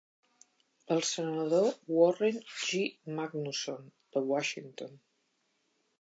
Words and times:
El 0.95 1.03
senador 1.09 1.67
Warren 1.97 2.41
G. 2.63 2.81
Magnuson 3.19 3.93
de 4.17 4.27
Washington. 4.33 5.01